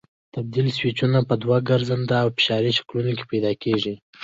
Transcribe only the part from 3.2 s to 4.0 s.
پیدا کېږي.